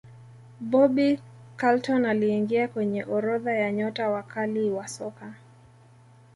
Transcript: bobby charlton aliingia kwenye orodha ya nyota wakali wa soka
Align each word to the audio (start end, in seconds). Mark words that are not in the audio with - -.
bobby 0.59 1.19
charlton 1.57 2.05
aliingia 2.05 2.67
kwenye 2.67 3.03
orodha 3.03 3.53
ya 3.53 3.71
nyota 3.71 4.09
wakali 4.09 4.69
wa 4.69 4.87
soka 4.87 5.33